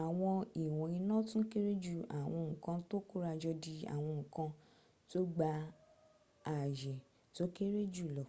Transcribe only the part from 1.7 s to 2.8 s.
ju àwọn n´ kan